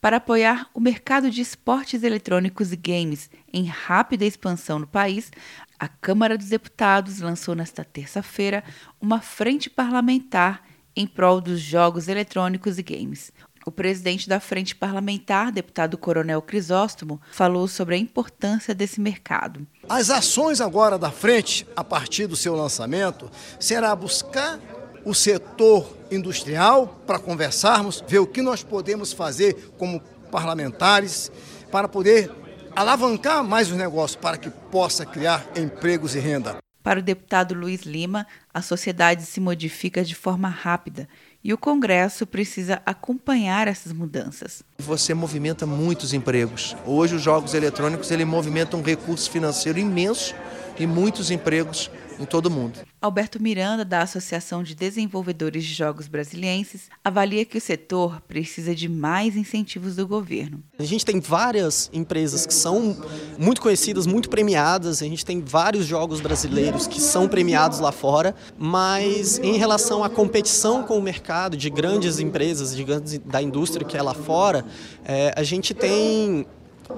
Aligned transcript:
Para 0.00 0.16
apoiar 0.16 0.66
o 0.72 0.80
mercado 0.80 1.30
de 1.30 1.42
esportes 1.42 2.02
eletrônicos 2.02 2.72
e 2.72 2.76
games 2.76 3.28
em 3.52 3.64
rápida 3.66 4.24
expansão 4.24 4.78
no 4.78 4.86
país, 4.86 5.30
a 5.78 5.88
Câmara 5.88 6.38
dos 6.38 6.48
Deputados 6.48 7.20
lançou 7.20 7.54
nesta 7.54 7.84
terça-feira 7.84 8.64
uma 8.98 9.20
frente 9.20 9.68
parlamentar 9.68 10.62
em 10.96 11.06
prol 11.06 11.38
dos 11.38 11.60
jogos 11.60 12.08
eletrônicos 12.08 12.78
e 12.78 12.82
games. 12.82 13.30
O 13.66 13.70
presidente 13.70 14.26
da 14.26 14.40
Frente 14.40 14.74
Parlamentar, 14.74 15.52
deputado 15.52 15.98
Coronel 15.98 16.40
Crisóstomo, 16.40 17.20
falou 17.30 17.68
sobre 17.68 17.94
a 17.94 17.98
importância 17.98 18.74
desse 18.74 19.02
mercado. 19.02 19.66
As 19.86 20.08
ações 20.08 20.62
agora 20.62 20.98
da 20.98 21.10
frente, 21.10 21.66
a 21.76 21.84
partir 21.84 22.26
do 22.26 22.36
seu 22.36 22.56
lançamento, 22.56 23.30
será 23.58 23.94
buscar 23.94 24.58
o 25.10 25.14
setor 25.14 25.96
industrial 26.08 27.02
para 27.04 27.18
conversarmos, 27.18 28.02
ver 28.06 28.20
o 28.20 28.26
que 28.26 28.40
nós 28.40 28.62
podemos 28.62 29.12
fazer 29.12 29.72
como 29.76 30.00
parlamentares 30.30 31.32
para 31.70 31.88
poder 31.88 32.30
alavancar 32.76 33.42
mais 33.42 33.72
os 33.72 33.76
negócios, 33.76 34.14
para 34.14 34.36
que 34.36 34.48
possa 34.48 35.04
criar 35.04 35.44
empregos 35.56 36.14
e 36.14 36.20
renda. 36.20 36.58
Para 36.80 37.00
o 37.00 37.02
deputado 37.02 37.54
Luiz 37.54 37.82
Lima, 37.82 38.26
a 38.54 38.62
sociedade 38.62 39.26
se 39.26 39.40
modifica 39.40 40.04
de 40.04 40.14
forma 40.14 40.48
rápida 40.48 41.08
e 41.42 41.52
o 41.52 41.58
Congresso 41.58 42.26
precisa 42.26 42.80
acompanhar 42.86 43.66
essas 43.66 43.92
mudanças. 43.92 44.62
Você 44.78 45.12
movimenta 45.12 45.66
muitos 45.66 46.14
empregos. 46.14 46.76
Hoje 46.86 47.16
os 47.16 47.22
jogos 47.22 47.52
eletrônicos 47.52 48.10
ele 48.10 48.24
movimentam 48.24 48.80
um 48.80 48.82
recurso 48.82 49.30
financeiro 49.30 49.78
imenso 49.78 50.34
e 50.80 50.86
muitos 50.86 51.30
empregos 51.30 51.90
em 52.18 52.24
todo 52.24 52.46
o 52.46 52.50
mundo. 52.50 52.80
Alberto 53.00 53.42
Miranda, 53.42 53.84
da 53.84 54.02
Associação 54.02 54.62
de 54.62 54.74
Desenvolvedores 54.74 55.64
de 55.64 55.74
Jogos 55.74 56.08
Brasilienses, 56.08 56.88
avalia 57.04 57.44
que 57.44 57.58
o 57.58 57.60
setor 57.60 58.20
precisa 58.22 58.74
de 58.74 58.88
mais 58.88 59.36
incentivos 59.36 59.96
do 59.96 60.06
governo. 60.06 60.62
A 60.78 60.84
gente 60.84 61.04
tem 61.04 61.20
várias 61.20 61.90
empresas 61.92 62.46
que 62.46 62.54
são 62.54 62.96
muito 63.38 63.60
conhecidas, 63.60 64.06
muito 64.06 64.30
premiadas, 64.30 65.02
a 65.02 65.06
gente 65.06 65.24
tem 65.24 65.40
vários 65.40 65.86
jogos 65.86 66.20
brasileiros 66.20 66.86
que 66.86 67.00
são 67.00 67.28
premiados 67.28 67.78
lá 67.78 67.92
fora, 67.92 68.34
mas 68.58 69.38
em 69.38 69.58
relação 69.58 70.02
à 70.02 70.08
competição 70.08 70.82
com 70.82 70.98
o 70.98 71.02
mercado 71.02 71.56
de 71.56 71.68
grandes 71.68 72.18
empresas, 72.18 72.74
de 72.74 72.84
grandes, 72.84 73.18
da 73.18 73.42
indústria 73.42 73.86
que 73.86 73.98
é 73.98 74.02
lá 74.02 74.14
fora, 74.14 74.64
é, 75.04 75.32
a 75.36 75.42
gente 75.42 75.74
tem 75.74 76.46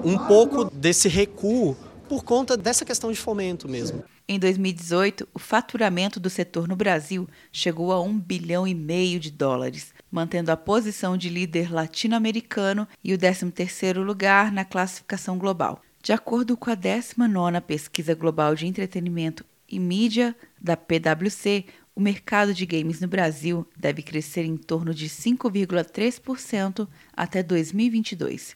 um 0.03 0.17
pouco 0.17 0.65
desse 0.73 1.07
recuo 1.07 1.77
por 2.07 2.23
conta 2.23 2.55
dessa 2.55 2.85
questão 2.85 3.11
de 3.11 3.17
fomento 3.17 3.67
mesmo. 3.67 4.03
Em 4.27 4.39
2018, 4.39 5.27
o 5.33 5.39
faturamento 5.39 6.19
do 6.19 6.29
setor 6.29 6.67
no 6.67 6.75
Brasil 6.75 7.27
chegou 7.51 7.91
a 7.91 8.01
1 8.01 8.19
bilhão 8.19 8.67
e 8.67 8.73
meio 8.73 9.19
de 9.19 9.31
dólares, 9.31 9.93
mantendo 10.11 10.51
a 10.51 10.57
posição 10.57 11.17
de 11.17 11.29
líder 11.29 11.71
latino-americano 11.71 12.87
e 13.03 13.13
o 13.13 13.17
13º 13.17 14.01
lugar 14.03 14.51
na 14.51 14.63
classificação 14.63 15.37
global. 15.37 15.81
De 16.01 16.11
acordo 16.11 16.57
com 16.57 16.69
a 16.69 16.75
19ª 16.75 17.61
Pesquisa 17.61 18.13
Global 18.13 18.55
de 18.55 18.67
Entretenimento 18.67 19.45
e 19.67 19.79
Mídia 19.79 20.35
da 20.61 20.75
PwC, 20.75 21.65
o 21.95 22.01
mercado 22.01 22.53
de 22.53 22.65
games 22.65 22.99
no 22.99 23.07
Brasil 23.07 23.67
deve 23.77 24.01
crescer 24.01 24.43
em 24.43 24.57
torno 24.57 24.93
de 24.93 25.07
5,3% 25.07 26.87
até 27.15 27.43
2022. 27.43 28.55